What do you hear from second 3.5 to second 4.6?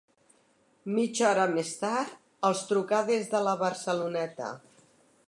Barceloneta.